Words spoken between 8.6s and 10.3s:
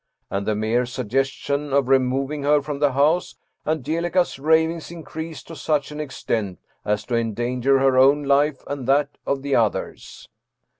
and that of the others.